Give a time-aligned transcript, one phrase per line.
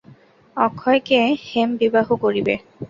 [0.57, 2.53] অক্ষয়কে হেম বিবাহ করিবে!